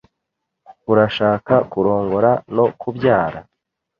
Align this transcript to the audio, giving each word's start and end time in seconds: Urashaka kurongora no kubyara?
Urashaka 0.91 1.53
kurongora 1.71 2.31
no 2.55 2.65
kubyara? 2.79 3.39